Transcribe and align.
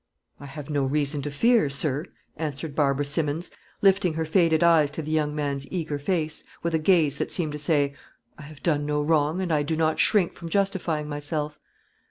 "I 0.39 0.47
have 0.47 0.67
no 0.71 0.83
reason 0.83 1.21
to 1.21 1.29
fear, 1.29 1.69
sir," 1.69 2.07
answered 2.35 2.73
Barbara 2.73 3.05
Simmons, 3.05 3.51
lifting 3.83 4.15
her 4.15 4.25
faded 4.25 4.63
eyes 4.63 4.89
to 4.89 5.03
the 5.03 5.11
young 5.11 5.35
man's 5.35 5.71
eager 5.71 5.99
face, 5.99 6.43
with 6.63 6.73
a 6.73 6.79
gaze 6.79 7.19
that 7.19 7.31
seemed 7.31 7.51
to 7.51 7.59
say, 7.59 7.93
"I 8.35 8.41
have 8.41 8.63
done 8.63 8.83
no 8.83 9.03
wrong, 9.03 9.41
and 9.41 9.53
I 9.53 9.61
do 9.61 9.75
not 9.75 9.99
shrink 9.99 10.33
from 10.33 10.49
justifying 10.49 11.07
myself." 11.07 11.59